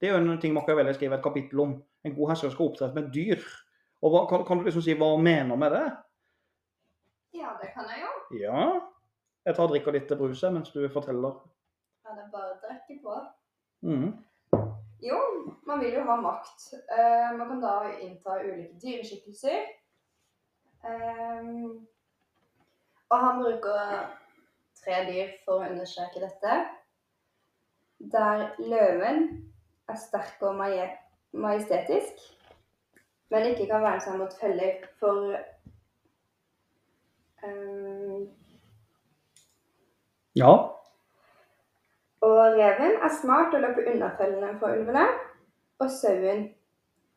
[0.00, 1.76] Det er jo en ting Machiavelli skriver et kapittel om.
[2.04, 3.40] En god hersker skal opptre med dyr.
[4.04, 5.86] Og hva, kan, kan du liksom si hva han mener med det?
[7.38, 8.12] Ja, det kan jeg jo.
[8.42, 8.66] Ja.
[9.46, 11.40] Jeg tar og drikker litt brus her mens du forteller.
[12.04, 13.16] Ja, det er bare drikke på.
[13.86, 14.12] Mm.
[15.02, 15.18] Jo,
[15.66, 16.68] man vil jo ha makt.
[16.90, 19.66] Uh, man kan da innta ulike dyreskikkelser.
[20.86, 21.86] Ehm,
[23.08, 24.06] og han bruker
[24.80, 26.56] tre dyr for å understreke dette.
[28.12, 29.45] Der løven
[29.88, 30.56] er sterk og
[31.32, 32.24] majestetisk,
[33.30, 35.36] men ikke kan verne seg mot feller for
[37.44, 38.26] um,
[40.36, 40.52] Ja.
[42.26, 45.06] Og reven er smart og løper unna fellene for ulvene.
[45.80, 46.42] Og sauen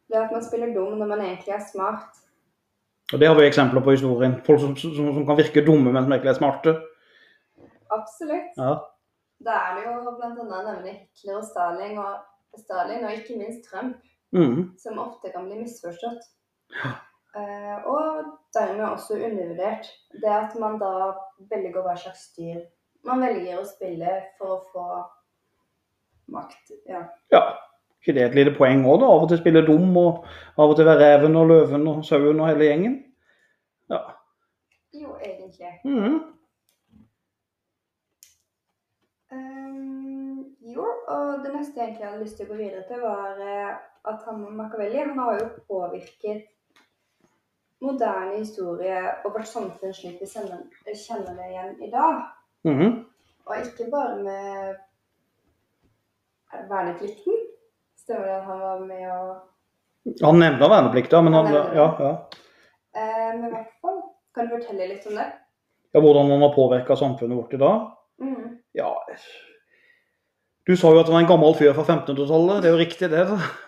[0.09, 2.15] det er at man spiller dum når man egentlig er smart.
[3.13, 4.37] Og det har vi eksempler på i historien.
[4.45, 6.75] Folk som, som, som kan virke dumme, men som egentlig er smarte.
[7.91, 8.57] Absolutt.
[8.57, 8.73] Ja.
[9.45, 10.31] Da er det jo bl.a.
[10.35, 12.17] nevne Hitler og Stalin, og
[12.57, 14.73] Stalin, og ikke minst Trump, mm.
[14.81, 16.25] som ofte kan bli misforstått.
[17.37, 18.25] Uh, og
[18.57, 19.91] dermed også undervurdert.
[20.17, 21.13] Det at man da
[21.51, 22.65] velger hva slags dyr
[23.07, 24.85] man velger å spille for å få
[26.35, 26.73] makt.
[26.89, 27.05] Ja.
[27.33, 27.43] Ja.
[27.99, 29.11] ikke det et lite poeng òg, da?
[29.11, 30.25] Av og til spille dum, og
[30.59, 32.99] av og til være reven og løven og sauen og hele gjengen?
[33.91, 34.03] Ja.
[34.95, 35.73] Jo, egentlig.
[35.83, 36.19] Mhm.
[41.09, 43.75] Og det neste jeg egentlig hadde lyst til å gå videre til, var eh,
[44.09, 46.47] at han Machiavelli han har jo påvirket
[47.81, 52.21] moderne historie og vårt samfunn slik vi kjenner, det igjen i dag.
[52.67, 53.05] Mhm.
[53.49, 54.75] Og ikke bare med
[56.53, 57.37] er verneplikten.
[57.97, 59.21] Stemmer det at han var med å
[60.25, 62.11] Han nevner verneplikta, men han Han ja, ja.
[62.95, 64.01] eh, Men i hvert fall,
[64.33, 65.27] kan du fortelle litt om det?
[65.93, 67.91] ja, Hvordan han har påvirka samfunnet vårt i dag?
[68.21, 68.57] Mhm.
[68.73, 68.91] Ja
[70.69, 72.59] Du sa jo at det var en gammel fyr fra 1500-tallet.
[72.61, 73.23] Det er jo riktig, det.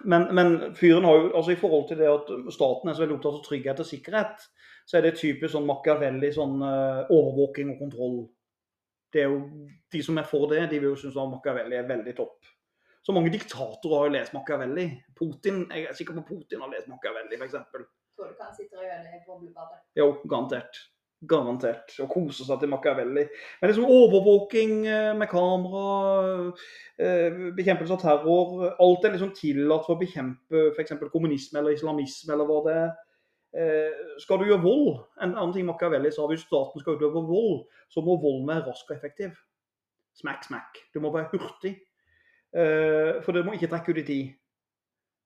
[0.05, 3.15] Men, men fyren har jo, altså i forhold til det at staten er så veldig
[3.15, 4.43] opptatt av trygghet og sikkerhet,
[4.85, 8.19] så er det typisk sånn Machiavelli, sånn uh, overvåking og kontroll.
[9.09, 9.41] Det er jo,
[9.91, 12.53] De som er for det, de vil jo synes at Machiavelli er veldig topp.
[13.01, 14.87] Så mange diktatorer har jo lest Machiavelli.
[15.17, 17.57] Putin, Jeg er sikker på Putin har lest Machiavelli, f.eks.
[17.73, 19.81] Tror du kan sitte og gjøre det i boblebadet?
[19.97, 20.85] Jo, garantert.
[21.21, 21.93] Garantert.
[22.01, 23.27] Og kose seg til Machiavelli.
[23.61, 26.47] Men liksom overvåking eh, med kamera,
[26.97, 30.95] eh, bekjempelse av terror Alt er liksom tillatt for å bekjempe f.eks.
[31.13, 32.89] kommunisme eller islamisme eller hva det er.
[33.51, 37.65] Eh, Skal du gjøre vold En annen ting Machiavelli sa, hvis staten skal utøve vold,
[37.91, 39.37] så må volden være rask og effektiv.
[40.17, 40.81] Smack, smack.
[40.93, 41.77] Du må være hurtig.
[42.51, 44.31] For det må ikke trekke ut i tid.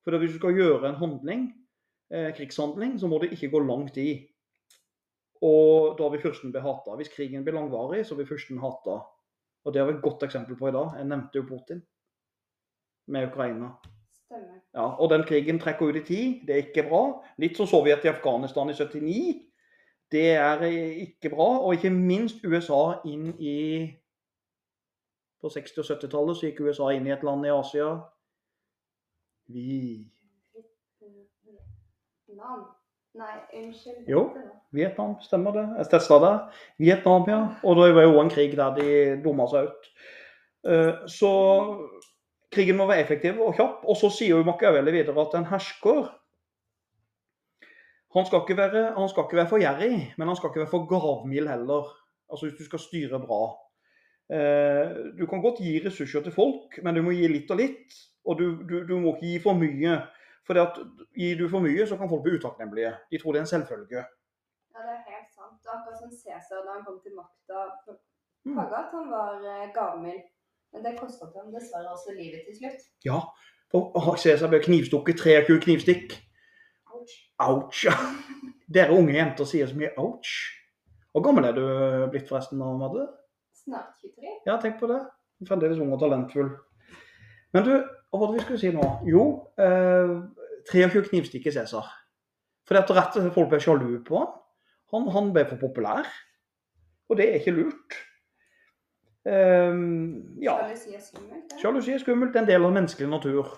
[0.05, 1.47] For hvis du skal gjøre en handling,
[2.37, 4.27] krigshandling, så må det ikke gå lang tid.
[5.41, 6.95] Og da vil fyrsten bli hata.
[6.95, 9.01] Hvis krigen blir langvarig, så vil fyrsten hata.
[9.65, 10.95] Og det har vi et godt eksempel på i dag.
[10.97, 11.81] Jeg nevnte jo Putin
[13.07, 13.73] med Ukraina.
[14.13, 14.61] Stemmer.
[14.73, 16.47] Ja, og den krigen trekker ut i tid.
[16.47, 17.03] Det er ikke bra.
[17.37, 19.51] Litt som Sovjet i Afghanistan i 79.
[20.11, 20.63] Det er
[21.03, 21.49] ikke bra.
[21.59, 23.59] Og ikke minst USA inn i
[25.41, 27.89] På 60- og 70-tallet så gikk USA inn i et land i Asia.
[29.47, 29.71] Vi
[32.35, 32.65] Navn?
[33.15, 34.07] Nei, unnskyld.
[34.11, 34.21] Jo.
[34.75, 35.65] Vietnam, stemmer det?
[35.79, 36.33] Jeg testa det.
[36.83, 37.39] Vietnam, ja.
[37.63, 38.89] Og det var jo en krig der de
[39.23, 39.87] dumma seg ut.
[40.67, 41.31] Eh, Så
[42.51, 43.85] krigen må være effektiv og kjapp.
[43.87, 46.05] Og så sier jo Machiavelli videre at en hersker
[48.15, 50.71] han skal, ikke være, han skal ikke være for gjerrig, men han skal ikke være
[50.71, 51.89] for gavmild heller.
[52.31, 53.41] Altså hvis du skal styre bra.
[54.31, 57.97] Eh, Du kan godt gi ressurser til folk, men du må gi litt og litt.
[58.25, 59.97] Og du, du, du må ikke gi for mye.
[60.45, 60.77] For at
[61.17, 62.91] gir du for mye, så kan folk bli utakknemlige.
[63.11, 64.03] De tror det er en selvfølge.
[64.75, 65.57] Ja, det er helt sant.
[65.61, 67.63] Det er akkurat som Cæsar da han kom til makta.
[68.45, 68.53] Mm.
[68.53, 70.21] Flagga at han var eh, gavmild.
[70.73, 72.85] Men det kostet ham dessverre også livet til slutt.
[73.07, 73.19] Ja,
[73.71, 76.17] for Cæsar ble knivstukket 23 knivstikk.
[76.93, 77.15] Ouch.
[77.47, 77.85] Ouch.
[78.75, 80.35] Dere unge jenter sier så mye ouch.
[81.15, 81.65] Hvor gammel er du
[82.11, 83.07] blitt forresten Madde?
[83.55, 84.33] Snart 23.
[84.45, 84.99] Ja, tenk på det.
[85.47, 86.49] Fremdeles ung og talentfull.
[87.55, 87.73] Men du,
[88.15, 88.87] hva var det vi skulle si nå?
[89.09, 89.25] Jo,
[89.59, 90.15] eh,
[90.71, 91.91] 23 knivstikker Cæsar.
[92.65, 94.33] For dette rett og slett folk ble sjalu på han.
[94.93, 95.07] han.
[95.13, 96.07] Han ble for populær.
[97.09, 97.97] Og det er ikke lurt.
[99.25, 100.55] Um, ja.
[100.57, 101.45] Sjalusi er skummelt.
[101.51, 101.59] det.
[101.61, 102.33] Sjalusi er skummelt.
[102.33, 103.53] Det er en del av menneskelig natur.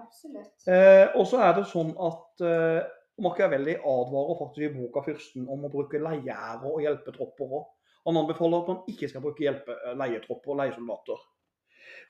[0.00, 0.66] Absolutt.
[0.68, 2.80] Eh, og så er det sånn at eh,
[3.24, 7.68] Machiavelli advarer faktisk i boka 'Fyrsten' om å bruke leiegjerder og hjelpetropper òg.
[8.08, 11.20] Han anbefaler at man ikke skal bruke hjelpe, eh, leietropper og leiesoldater.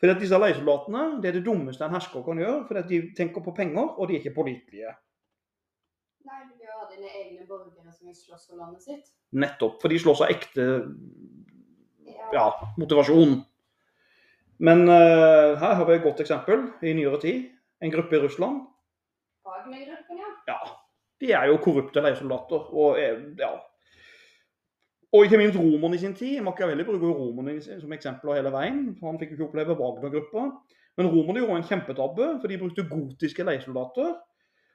[0.00, 3.00] For at disse leiesoldatene det er det dummeste en hersker kan gjøre, for at de
[3.16, 4.92] tenker på penger, og de er ikke pålitelige.
[6.24, 9.10] Nei, du vil ha dine egne borgere som vil slåss for landet sitt.
[9.36, 9.80] Nettopp.
[9.82, 10.68] For de slåss av ekte
[12.04, 12.28] Ja.
[12.32, 12.44] ja,
[12.80, 13.38] motivasjon.
[14.64, 17.50] Men uh, her har vi et godt eksempel i nyere tid.
[17.82, 18.62] En gruppe i Russland.
[19.44, 20.30] Wagner-gruppen, ja.
[20.48, 20.58] Ja,
[21.20, 22.68] de er jo korrupte leiesoldater.
[22.72, 23.50] Og, er- ja.
[25.14, 26.40] Og ikke minst romerne i sin tid.
[26.42, 28.96] Machiavelli bruker jo romerne som eksempler hele veien.
[28.98, 30.46] for Han fikk jo ikke oppleve Wagner-gruppa.
[30.98, 34.16] Men romerne gjorde en kjempetabbe, for de brukte gotiske leiesoldater.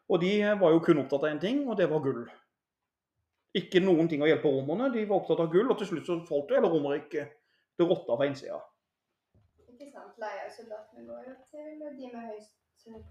[0.10, 2.24] Og de var jo kun opptatt av én ting, og det var gull.
[3.60, 4.92] Ikke noen ting å hjelpe romerne.
[4.94, 7.36] De var opptatt av gull, og til slutt så falt jo hele Romerriket.
[7.80, 8.62] Det rotta fra innsida.
[9.68, 10.16] Ikke sant?
[10.24, 12.56] Leiesoldatene går jo til de med høyest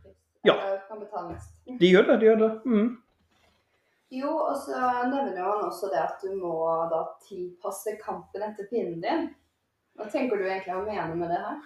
[0.00, 0.16] pris.
[0.46, 0.56] Ja.
[1.80, 2.50] De gjør det, de gjør det.
[2.64, 2.90] Mm.
[4.14, 4.78] Jo, og så
[5.10, 6.54] nevner han også det at du må
[6.88, 9.28] da tilpasse kampen etter pinnen din.
[9.98, 11.56] Hva tenker du egentlig han mener med det her?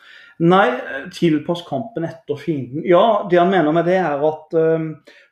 [0.40, 0.66] Nei,
[1.12, 2.81] tilpass kampen etter fienden.
[2.88, 4.87] Ja, det han mener med det er at uh,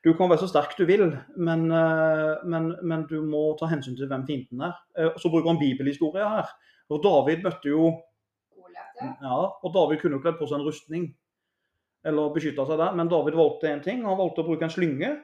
[0.05, 1.07] du kan være så sterk du vil,
[1.41, 4.77] men, uh, men, men du må ta hensyn til hvem fienden er.
[4.99, 6.53] Uh, så bruker han bibelhistorie her.
[6.93, 7.89] Og David møtte jo.
[9.01, 11.09] Ja, og David kunne jo kledd på seg en rustning.
[12.05, 14.05] Eller beskytta seg der, men David valgte én ting.
[14.05, 15.15] Han valgte å bruke en slynge.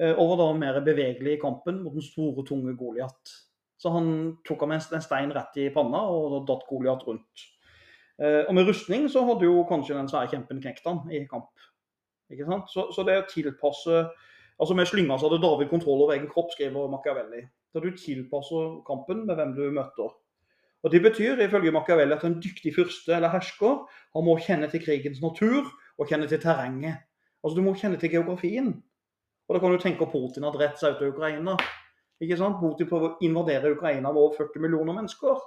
[0.00, 3.34] Eh, Og var da mer bevegelig i kampen mot den store, tunge Goliat.
[3.76, 7.46] Så han tok ham en stein rett i panna og da datt Goliat rundt.
[8.18, 11.52] Eh, Og med rustning så hadde jo kanskje den svære kjempen knekt han i kamp.
[12.32, 12.70] Ikke sant?
[12.72, 14.06] Så, så det å tilpasse
[14.56, 17.42] Altså Med slynga så hadde David kontroll over egen kropp, skriver Machiavelli.
[17.72, 20.14] Så du tilpasser kampen med hvem du møter.
[20.82, 23.82] Og Det betyr ifølge Machiavelli at en dyktig fyrste eller hersker
[24.16, 27.04] han må kjenne til krigens natur og kjenne til terrenget.
[27.44, 28.70] Altså Du må kjenne til geografien.
[29.46, 31.56] Og Da kan du tenke at Putin har drept seg ut av Ukraina.
[32.22, 32.58] Ikke sant?
[32.60, 35.44] Putin prøver å invadere Ukraina med over 40 millioner mennesker.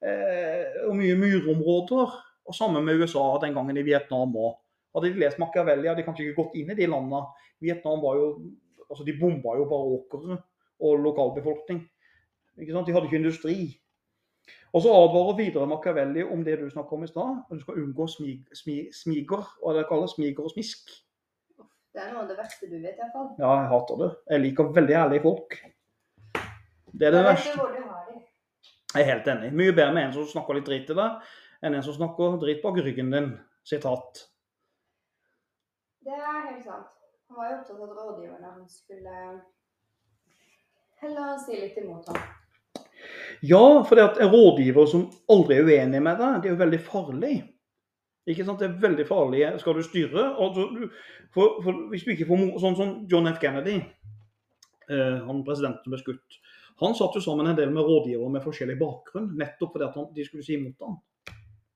[0.00, 2.16] Eh, og mye myrområder.
[2.50, 4.56] Og samme med USA den gangen i Vietnam òg.
[4.94, 7.20] Hadde de lest Machiavelli, hadde de kanskje ikke gått inn i de landene.
[7.62, 8.30] Vietnam var jo
[8.90, 10.38] altså De bomba jo bare åkre
[10.82, 11.84] og lokalbefolkning.
[12.58, 12.88] Ikke sant?
[12.88, 13.54] De hadde ikke industri.
[14.74, 17.38] Og så advarer videre Machiavelli om det du snakket om i stad.
[17.50, 20.90] Du skal unngå smig, smig, smiger, og det kalles, smiger og smisk.
[21.90, 23.30] Det er noe av det verste du vet, iallfall.
[23.40, 24.08] Ja, jeg hater det.
[24.30, 25.56] Jeg liker veldig ærlige folk.
[26.92, 27.54] Det er det verste.
[27.58, 28.20] hvor du har de.
[28.94, 29.52] Jeg er helt enig.
[29.58, 31.30] Mye bedre med en som snakker litt drit til deg,
[31.66, 33.30] enn en som snakker drit bak ryggen din.
[33.66, 34.22] Sitat.
[36.06, 36.88] Det er helt sant.
[37.30, 39.16] Han var jo opptatt av at rådgiverne han skulle
[41.02, 42.22] heller si litt imot ham.
[43.46, 46.62] Ja, for det at en rådgiver som aldri er uenig med deg, det er jo
[46.64, 47.34] veldig farlig.
[48.28, 48.60] Ikke sant?
[48.60, 49.44] Det er veldig farlig.
[49.62, 50.88] Skal du styre du,
[51.32, 53.38] for, for Hvis du ikke får Sånn som John F.
[53.40, 53.78] Kennedy,
[54.90, 56.40] eh, han presidenten som ble skutt.
[56.80, 60.06] Han satt jo sammen en del med rådgivere med forskjellig bakgrunn, nettopp fordi at han,
[60.16, 60.94] de skulle si imot ham.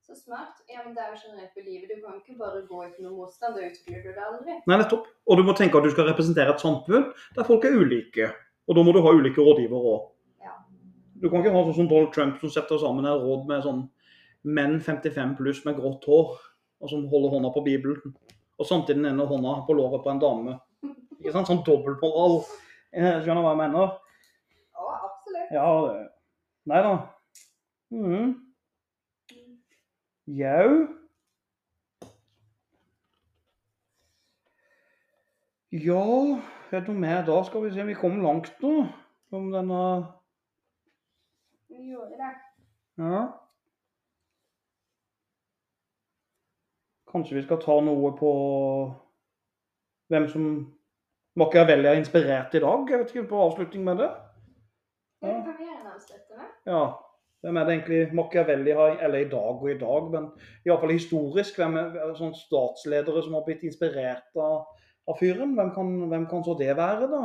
[0.05, 0.63] Så smart.
[0.69, 1.91] Ja, men det er jo generelt i livet.
[1.91, 3.57] Du kan ikke bare gå uten noe motstand.
[3.57, 4.57] Da utvikler du det aldri.
[4.69, 5.11] Nei, nettopp.
[5.29, 8.31] Og du må tenke at du skal representere et samfunn der folk er ulike.
[8.69, 10.07] Og da må du ha ulike rådgivere òg.
[10.45, 10.57] Ja.
[11.21, 13.85] Du kan ikke ha sånn som Donald Trump som setter sammen et råd med sånn
[14.45, 16.37] menn 55 pluss med grått hår,
[16.85, 18.15] og som holder hånda på Bibelen.
[18.59, 20.59] Og samtidig den ene hånda på låret på en dame.
[21.19, 21.49] Ikke sant?
[21.49, 22.43] Sånn dobbeltmoral.
[22.95, 23.95] Skjønner du hva jeg mener?
[24.75, 25.55] Ja, absolutt.
[25.57, 25.71] Ja,
[26.65, 26.93] Nei da.
[27.93, 28.35] Mhm.
[30.27, 30.69] Jau.
[35.75, 36.05] Ja,
[36.71, 37.41] er det noe mer da?
[37.45, 38.87] Skal vi se, vi kom langt nå.
[39.35, 39.81] Om denne
[41.69, 42.31] Vi gjorde det.
[43.03, 43.23] Ja.
[47.15, 48.31] Kanskje vi skal ta noe på
[50.11, 50.47] hvem som
[51.39, 52.91] Machiavelli er inspirert i dag?
[52.91, 54.11] Jeg vet ikke, på avslutning med det?
[55.23, 55.37] Ja.
[56.67, 56.83] Ja.
[57.45, 60.29] Hvem er det egentlig Machiavelli har Eller i dag og i dag, men
[60.67, 61.57] iallfall historisk.
[61.61, 64.67] Hvem er er det statsledere som har blitt inspirert av,
[65.07, 65.55] av fyren?
[65.55, 67.25] Hvem kan, hvem kan så det være, da?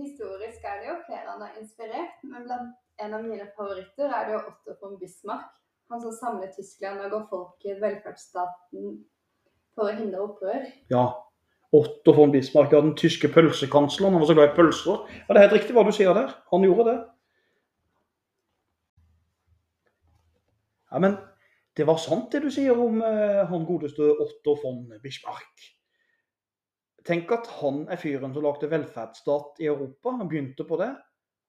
[0.00, 2.72] Historisk er det jo flere han har inspirert, men blant
[3.04, 7.10] en av mine favoritter er det jo Otto von Bismarck han som samler Tyskland og
[7.10, 8.94] går folk i velferdsstaten
[9.74, 10.64] for å hindre opprør.
[10.92, 11.06] Ja.
[11.72, 15.04] Otto von Bismarck, ja, den tyske pølsekansleren, han var så glad i pølser.
[15.08, 16.34] Ja, Det er helt riktig hva du sier der.
[16.52, 16.96] Han gjorde det.
[20.92, 21.16] Ja, men
[21.76, 25.70] det var sant det du sier om eh, han godeste Otto von Bismarck.
[27.08, 30.12] Tenk at han er fyren som lagde velferdsstat i Europa.
[30.20, 30.92] Han begynte på det.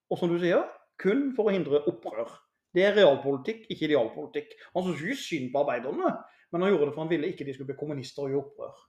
[0.10, 0.64] Og som du sier,
[1.02, 2.32] kun for å hindre opprør.
[2.74, 4.56] Det er realpolitikk, ikke idealpolitikk.
[4.74, 6.16] Han syntes ikke synd på arbeiderne,
[6.52, 8.80] men han gjorde det for han ville ikke de skulle bli kommunister og gjøre opprør.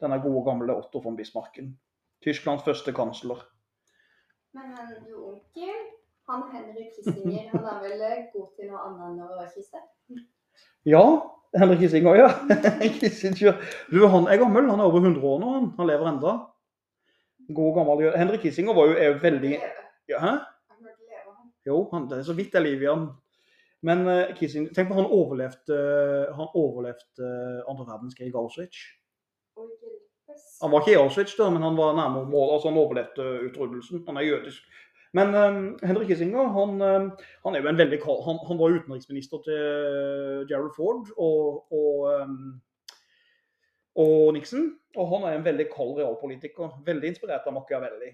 [0.00, 1.72] Denne gode, gamle Otto von Bismarcken.
[2.24, 3.40] Tysklands første kansler.
[4.52, 5.80] Men han, du onkel,
[6.28, 9.82] han Henrik Kissinger, han er vel god til noe annet enn å kysse?
[10.88, 11.04] Ja,
[11.56, 12.28] Henrik Kissinger, ja.
[13.00, 13.60] Kissinger.
[13.92, 15.70] Du, han er gammel, han er over 100 år nå, han.
[15.78, 16.36] Han lever enda.
[17.56, 18.18] God gammel jøde.
[18.20, 19.56] Henrik Kissinger var jo er jo veldig
[20.10, 20.36] ja, Hæ?
[21.66, 23.08] Jo, han, det er så vidt det er liv i han.
[23.82, 25.76] Men eh, Kissinger Tenk på han overlevde,
[26.36, 28.82] han overlevde eh, andre verdenskrig i Auschwitz.
[30.60, 32.54] Han var ikke i Auschwitz, da, men han var nærmere mål.
[32.54, 34.04] Altså, han overlevde utryddelsen.
[34.06, 34.62] Han er jødisk.
[35.12, 39.40] Men um, Henrik Kissinger han, eh, han er jo en veldig han, han var utenriksminister
[39.42, 42.60] til Gerald Ford og, og, um,
[43.94, 44.68] og Nixon.
[44.96, 46.76] Og han er en veldig kald realpolitiker.
[46.86, 48.12] Veldig inspirert av Machiavelli.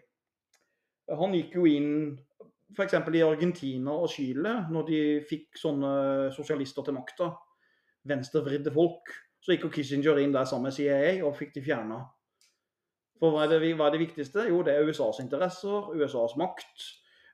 [1.21, 1.93] Han gikk jo inn
[2.75, 2.97] f.eks.
[3.15, 5.93] i Argentina og Chile, når de fikk sånne
[6.35, 7.31] sosialister til makta,
[8.07, 12.01] venstrevridde folk, så gikk jo Kissinger inn der sammen med CIA og fikk de fjerna.
[13.21, 14.49] For hva er, det, hva er det viktigste?
[14.51, 16.89] Jo, det er USAs interesser, USAs makt,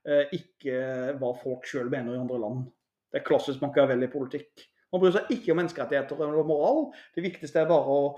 [0.07, 0.77] eh, ikke
[1.19, 2.69] hva folk sjøl mener i andre land.
[3.11, 4.69] Det er klassisk Machiavelli-politikk.
[4.93, 6.87] Man bryr seg ikke om menneskerettigheter eller moral.
[7.17, 8.13] Det viktigste er bare å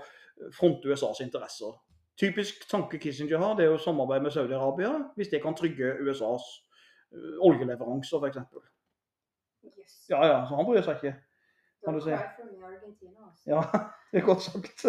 [0.55, 1.73] fronte USAs interesser.
[2.19, 6.45] Typisk tanke Kissinger har, det er å samarbeide med Saudi-Arabia hvis det kan trygge USAs
[7.41, 8.37] oljeleveranser, f.eks.
[9.65, 9.95] Yes.
[10.09, 11.15] Ja, ja, så han bryr seg ikke.
[11.85, 12.11] kan du si.
[12.11, 13.43] altså.
[13.45, 13.61] Ja,
[14.11, 14.85] det er godt sagt.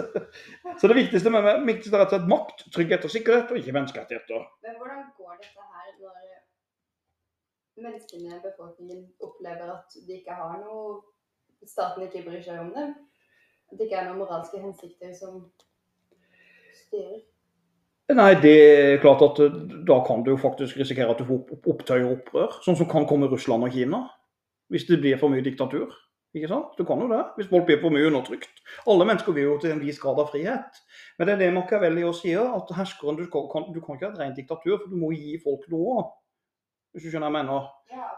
[0.80, 3.60] Så det viktigste, med, det viktigste er rett og slett makt, trygghet og sikkerhet, og
[3.60, 4.46] ikke menneskerettigheter.
[4.64, 11.02] Men hvordan går dette her når menneskene, befolkningen, opplever at de ikke har noe
[11.66, 12.92] Staten ikke bryr seg om dem?
[13.66, 15.40] At det ikke er noen moralske hensikter som
[16.76, 17.24] styrer?
[18.14, 19.54] Nei, det er klart at eh,
[19.86, 23.26] da kan du faktisk risikere at du får opptøy og opprør, sånn som kan komme
[23.26, 24.04] Russland og Kina.
[24.70, 25.90] Hvis det blir for mye diktatur.
[26.36, 26.74] Ikke sant?
[26.78, 28.62] Du kan jo det, hvis folk blir for mye undertrykt.
[28.90, 30.80] Alle mennesker vil jo til en viss grad av frihet.
[31.18, 34.12] Men det er det Machiavelli også sier, at herskeren, du kan, du kan ikke ha
[34.12, 36.04] et rent diktatur, for du må gi folk noe.
[36.92, 37.70] Hvis du skjønner hva jeg mener.
[37.94, 38.10] Ja.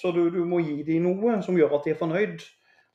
[0.00, 2.46] Så du, du må gi dem noe som gjør at de er fornøyd.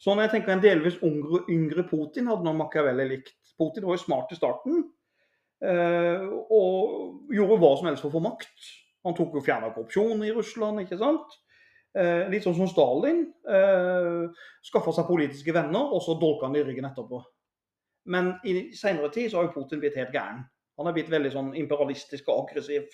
[0.02, 3.38] Sånn jeg tenker En delvis yngre, yngre Putin hadde nå Machiavelli likt.
[3.62, 4.82] Putin var jo smart i starten.
[5.65, 8.71] Eh, og gjorde hva som helst for å få makt.
[9.08, 11.38] Han tok jo fjerna korrupsjon i Russland, ikke sant.
[11.97, 13.26] Eh, litt sånn som Stalin.
[13.50, 17.21] Eh, Skaffa seg politiske venner, og så dolka han det i ryggen etterpå.
[18.12, 20.45] Men i senere tid så har jo Putin blitt helt gæren.
[20.80, 22.88] Han er blitt veldig sånn imperialistisk og aggressiv.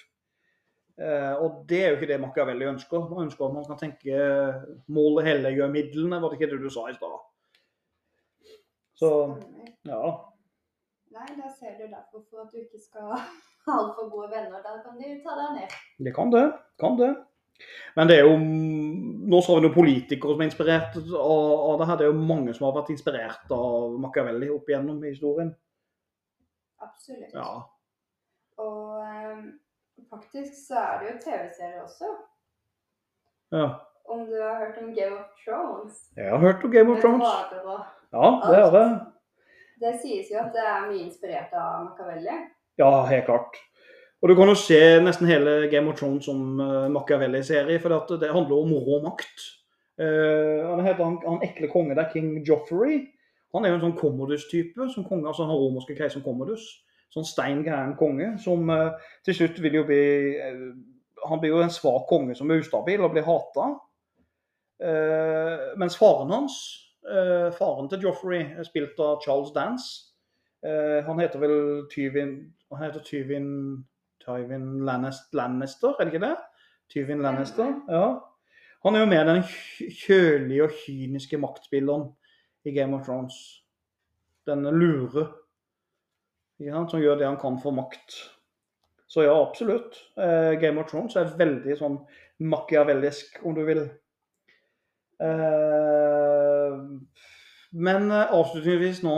[0.97, 3.05] Eh, og det er jo ikke det Machiavelli ønsker.
[3.11, 4.21] Man ønsker at man kan tenke
[4.91, 7.19] målet helliger midlene, var det ikke det du sa i stad?
[8.97, 9.11] Så
[9.85, 10.01] ja.
[11.15, 13.13] Nei, da ser du derfor for at du ikke skal
[13.67, 14.59] ha altfor gode venner.
[14.63, 15.77] Da kan de ta deg ned.
[16.05, 16.45] Det kan det.
[16.81, 17.13] Kan det.
[17.97, 21.87] Men det er jo Nå så vi noen politikere som er inspirert av, av det
[21.89, 21.97] her.
[21.99, 25.49] Det er jo mange som har vært inspirert av Machiavelli opp igjennom i historien.
[26.85, 27.33] Absolutt.
[27.33, 27.49] Ja.
[28.61, 29.49] Og um,
[30.13, 32.13] faktisk så er det jo TV-serier også.
[33.57, 33.67] ja.
[34.07, 35.97] Om du har hørt om Game of Thrones?
[36.15, 37.27] Jeg har hørt om Game of Thrones.
[38.15, 38.93] Ja, det har jeg.
[39.77, 42.37] Det sies jo at det er mye inspirert av Machiavelli.
[42.81, 43.59] Ja, helt klart.
[44.21, 48.33] Og du kan jo se nesten hele Game of Thrones som uh, Machiavelli-serie, for det
[48.33, 49.45] handler om rå makt.
[50.01, 53.03] Uh, han heter han, han ekle konge der, king Joffrey.
[53.53, 56.65] Han er jo en sånn Commodus-type, som konge, altså han romerske keiseren Commodus.
[57.13, 60.01] Sånn stein gæren konge, som uh, til slutt vil jo bli
[60.43, 60.65] eh,
[61.27, 63.75] Han blir jo en svak konge som er ustabil og blir hata.
[65.81, 66.86] mens faren hans, eh,
[67.55, 70.07] faren til Joffrey, spilt av Charles Dance.
[70.65, 71.57] Eh, han heter vel
[71.91, 73.83] Tyvin Han heter Tyvin
[74.85, 76.35] Lannister Lannister, er det ikke det?
[76.89, 78.19] Tyvin Lannister, ja.
[78.83, 82.09] Han er jo mer den kjølige og kyniske maktspilleren
[82.65, 83.37] i Game of Thrones.
[84.47, 85.27] Denne lure.
[86.59, 86.83] ja.
[86.89, 88.17] Som gjør det han kan for makt.
[89.07, 89.95] Så ja, absolutt.
[90.17, 91.97] Eh, Game of Thrones er veldig sånn
[92.43, 93.85] machiavellisk, om du vil.
[95.23, 96.46] Eh,
[97.87, 99.15] men eh, avslutningsvis nå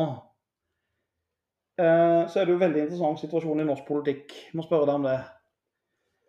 [1.80, 4.34] eh, så er det jo veldig interessant situasjon i norsk politikk.
[4.49, 5.20] Jeg må spørre deg om det.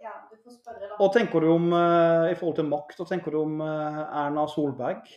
[0.00, 0.94] Ja, du får spørre, da.
[1.00, 4.46] Og tenker du om eh, i forhold til makt, og tenker du om eh, Erna
[4.50, 5.10] Solberg?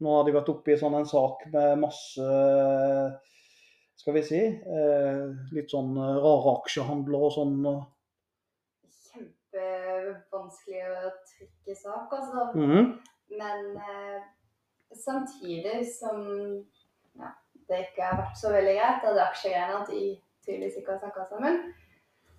[0.00, 2.28] Nå har de vært oppe i sånn en sak med masse
[4.00, 7.56] skal vi si eh, litt sånn eh, rare aksjehandler og sånn.
[9.10, 12.46] Kjempevanskelig å trykke sak, altså.
[12.56, 12.94] Mhm.
[13.40, 14.22] Men eh,
[14.96, 16.24] samtidig som
[17.18, 17.30] ja,
[17.68, 20.02] det ikke har vært så veldig greit, og det aksjegreiene at de
[20.46, 21.60] tydeligvis ikke har snakka sammen,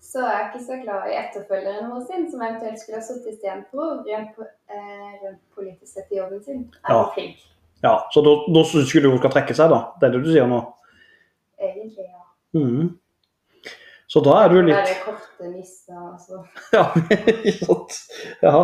[0.02, 3.36] så er jeg ikke så glad i etterfølgeren vår sin, som eventuelt skulle ha sittet
[3.36, 4.40] istedenfor rent,
[4.74, 6.64] eh, rent politisk sett i jobben sin.
[6.84, 6.98] Er Ja.
[6.98, 7.10] ja.
[7.14, 7.38] flink,
[7.84, 9.80] Ja, så da, da skulle hun skal trekke seg, da?
[10.00, 10.62] Det er det du sier nå?
[11.62, 12.24] egentlig, ja.
[12.60, 12.98] Mm.
[14.08, 16.42] Så da er du litt Være korte nisser, altså.
[16.76, 16.84] Ja,
[17.62, 17.98] sant.
[18.42, 18.56] ja.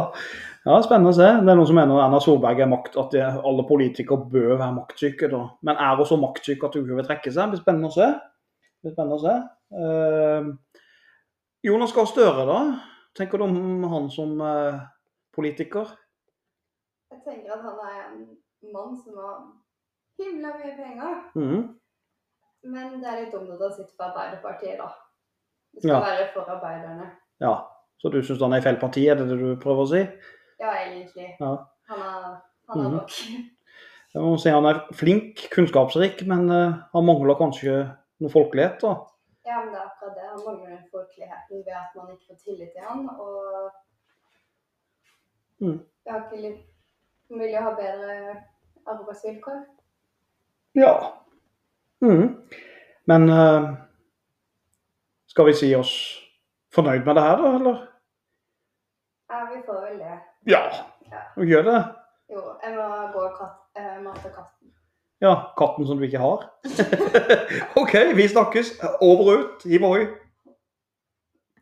[0.68, 1.28] Ja, spennende å se.
[1.42, 3.16] Det er noen som mener Erna Solberg er makt, at
[3.48, 5.30] alle politikere bør være maktsyke.
[5.32, 5.44] da.
[5.64, 7.44] Men er hun så maktsyk at hun ikke vil trekke seg?
[7.46, 8.08] Det blir spennende å se.
[8.12, 9.36] Det blir spennende å se.
[9.78, 10.52] Uh,
[11.68, 12.60] Jonas Gahr Støre, da?
[13.18, 14.78] Tenker du om han som uh,
[15.36, 15.90] politiker?
[17.12, 18.22] Jeg tenker at han er en
[18.74, 19.42] mann som har
[20.22, 21.20] himla mye penger.
[21.36, 21.68] Mhm.
[22.68, 24.88] Men det er litt dumt at han sitter på Arbeiderpartiet, da.
[25.74, 26.00] Det skal Ja.
[26.02, 27.12] være for arbeiderne.
[27.40, 27.54] Ja,
[28.02, 30.02] så du syns han er i feil parti, er det det du prøver å si?
[30.60, 31.30] Ja, egentlig.
[31.40, 31.54] Ja.
[31.92, 32.26] Han er,
[32.70, 33.14] han er nok.
[34.14, 37.74] Jeg må si Han er flink, kunnskapsrik, men uh, han mangler kanskje
[38.24, 38.80] noe folkelighet.
[38.82, 38.96] da.
[39.46, 40.30] Ja, men det er akkurat det.
[40.32, 43.76] Han mangler folkeligheten ved at man ikke får tillit til han, og
[45.60, 45.80] Mm.
[46.06, 48.16] Jeg har ikke litt mulig å ha bedre
[48.88, 49.64] arbeidsvilkår.
[50.78, 50.94] Ja.
[52.06, 52.28] Mm.
[53.10, 53.72] Men uh,
[55.32, 55.94] skal vi si oss
[56.76, 57.80] fornøyd med det her, da, eller?
[59.32, 60.18] Ja, vi får vel det.
[60.48, 60.62] Ja,
[61.36, 61.80] vi gjør det.
[62.32, 64.70] Jo, jeg må gå og kat eh, mate katten.
[65.20, 66.46] Ja, katten som du ikke har.
[67.82, 68.70] OK, vi snakkes.
[69.02, 69.66] Over og ut.
[69.68, 70.06] Hiv ohoi.